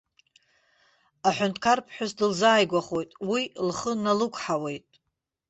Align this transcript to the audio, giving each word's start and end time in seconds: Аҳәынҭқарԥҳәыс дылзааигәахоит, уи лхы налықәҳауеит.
Аҳәынҭқарԥҳәыс 1.27 2.11
дылзааигәахоит, 2.17 3.09
уи 3.29 3.43
лхы 3.67 3.91
налықәҳауеит. 4.03 4.85